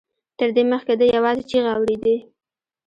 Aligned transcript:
تر 0.37 0.49
دې 0.55 0.63
مخکې 0.71 0.93
ده 0.99 1.05
يوازې 1.15 1.43
چيغې 1.49 1.71
اورېدې. 1.73 2.15